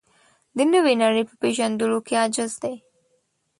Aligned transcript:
د 0.57 0.59
نوې 0.73 0.93
نړۍ 1.03 1.23
په 1.29 1.35
پېژندلو 1.41 1.97
کې 2.05 2.13
عاجز 2.21 2.51
دی. 2.63 2.75